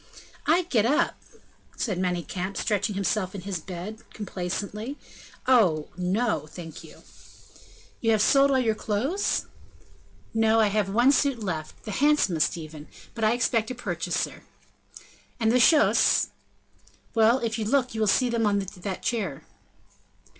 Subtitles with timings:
[0.47, 1.15] "I get up!"
[1.77, 4.97] said Manicamp, stretching himself in his bed, complacently,
[5.47, 7.03] "oh, no, thank you!"
[7.99, 9.45] "You have sold all your clothes?"
[10.33, 14.41] "No, I have one suit left, the handsomest even, but I expect a purchaser."
[15.39, 16.29] "And the chausses?"
[17.13, 19.43] "Well, if you look, you will see them on that chair."